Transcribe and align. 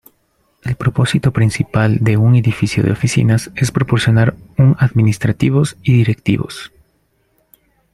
El 0.63 0.73
propósito 0.77 1.31
principal 1.31 1.99
de 1.99 2.17
un 2.17 2.35
edificio 2.35 2.81
de 2.81 2.91
oficinas 2.91 3.51
es 3.55 3.71
proporcionar 3.71 4.33
un 4.57 4.75
administrativos 4.79 5.77
y 5.83 5.93
directivos. 5.93 6.71